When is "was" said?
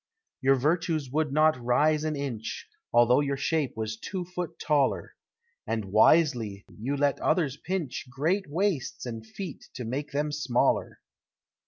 3.77-3.97